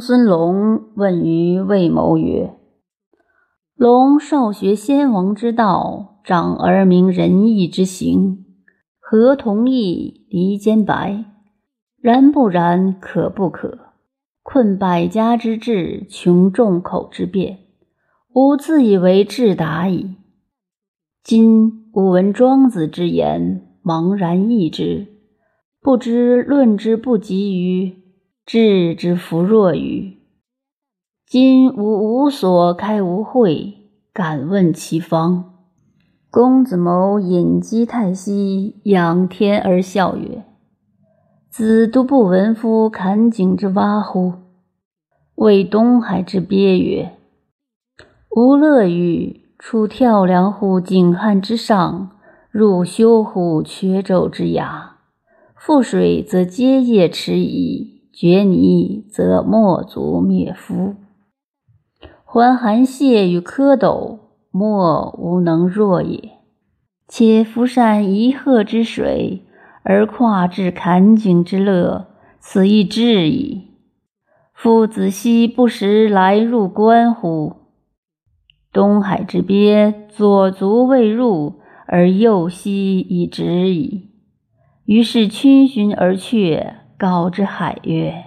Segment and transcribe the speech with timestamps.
[0.00, 2.54] 孙龙问于魏谋曰
[3.76, 8.44] ：“龙少学先王之道，长而明仁义之行，
[8.98, 11.24] 何同意离间白？
[12.00, 13.78] 然不然，可不可？
[14.42, 17.58] 困百家之志，穷众口之辩，
[18.32, 20.16] 吾自以为智达矣。
[21.22, 25.06] 今吾闻庄子之言，茫然异之，
[25.80, 27.96] 不知论之不及于。”
[28.52, 30.16] 智之弗若与？
[31.24, 33.74] 今吾无所开无会，
[34.12, 35.54] 敢问其方。
[36.32, 40.42] 公子谋隐击太息，仰天而笑曰
[41.48, 44.32] ：“子独不闻夫坎井之蛙乎？”
[45.38, 47.12] 谓东海之鳖曰
[48.34, 52.10] ：“吾乐于出跳梁乎井汉之上，
[52.50, 54.96] 入修乎缺宙之崖。
[55.56, 60.94] 覆水则皆业迟矣。”决泥则莫足灭夫，
[62.26, 64.18] 还寒泄与蝌蚪，
[64.50, 66.32] 莫无能若也。
[67.08, 69.46] 且夫善一壑之水，
[69.84, 73.68] 而跨至坎井之乐，此亦至矣。
[74.52, 77.54] 夫子奚不时来入关乎？
[78.70, 81.54] 东海之鳖，左足未入，
[81.86, 84.10] 而右膝已止矣。
[84.84, 86.79] 于是逡巡而却。
[87.00, 88.26] 告之海曰：“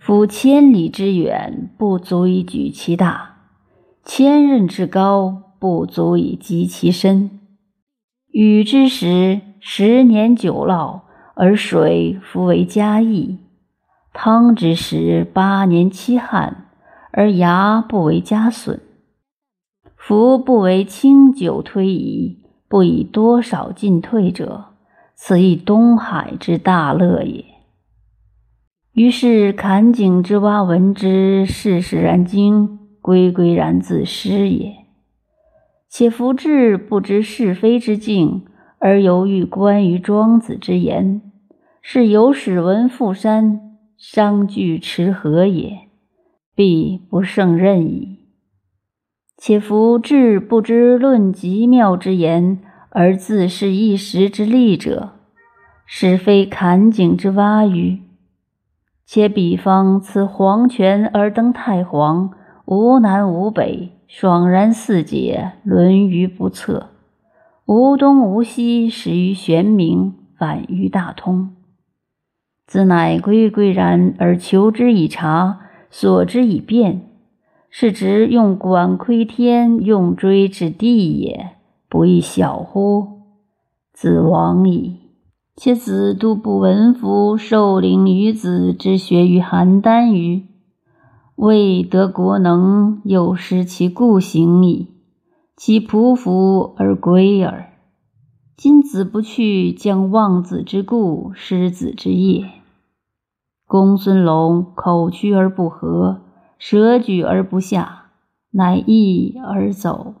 [0.00, 3.36] 夫千里之远，不足以举其大；
[4.02, 7.38] 千仞之高，不足以及其深。
[8.32, 11.02] 禹之时，十年九涝，
[11.34, 13.36] 而水弗为嘉邑；
[14.14, 16.68] 汤之时，八年七旱，
[17.12, 18.80] 而崖不为嘉损。
[19.94, 24.68] 夫不为清久推移，不以多少进退者。”
[25.18, 27.42] 此亦东海之大乐也。
[28.92, 34.74] 于是坎井之蛙闻之，世事然惊，归归然自失也。
[35.88, 38.44] 且夫智不知是非之境，
[38.78, 41.22] 而犹豫关于庄子之言，
[41.80, 45.78] 是有使闻富山，商具持和也，
[46.54, 48.18] 必不胜任矣。
[49.38, 52.58] 且夫智不知论极妙之言。
[52.90, 55.15] 而自是一时之利者，
[55.86, 58.00] 实非坎井之蛙鱼。
[59.06, 62.32] 且彼方此黄泉而登太皇，
[62.64, 66.88] 无南无北，爽然四解，沦于不测；
[67.66, 71.54] 无东无西，始于玄冥，反于大通。
[72.66, 77.02] 自乃归归然而求之以察，索之以辩，
[77.70, 81.50] 是直用管窥天，用锥治地也。
[81.88, 83.20] 不亦小乎？
[83.92, 85.05] 子亡矣。
[85.56, 90.44] 且子都不闻夫受领于子之学于邯郸于，
[91.34, 94.88] 未得国能，又失其故行矣。
[95.56, 97.72] 其匍匐而归耳。
[98.54, 102.44] 今子不去，将忘子之故，失子之业。
[103.66, 106.20] 公孙龙口屈而不合，
[106.58, 108.10] 舌举而不下，
[108.50, 110.14] 乃义而走。